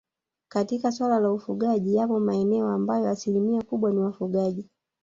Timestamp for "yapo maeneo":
1.95-2.69